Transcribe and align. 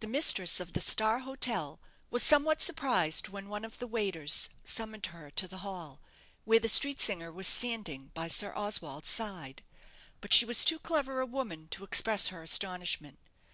The 0.00 0.06
mistress 0.06 0.60
of 0.60 0.74
the 0.74 0.80
"Star 0.82 1.20
Hotel" 1.20 1.80
was 2.10 2.22
somewhat 2.22 2.60
surprised 2.60 3.28
when 3.28 3.48
one 3.48 3.64
of 3.64 3.78
the 3.78 3.86
waiters 3.86 4.50
summoned 4.62 5.06
her 5.06 5.30
to 5.30 5.48
the 5.48 5.60
hall, 5.64 6.02
where 6.44 6.60
the 6.60 6.68
street 6.68 7.00
singer 7.00 7.32
was 7.32 7.48
standing 7.48 8.10
by 8.12 8.28
Sir 8.28 8.52
Oswald's 8.54 9.08
side; 9.08 9.64
but 10.20 10.34
she 10.34 10.44
was 10.44 10.66
too 10.66 10.78
clever 10.78 11.20
a 11.20 11.24
woman 11.24 11.68
to 11.68 11.84
express 11.84 12.26
her 12.28 12.42
astonishment. 12.42 13.18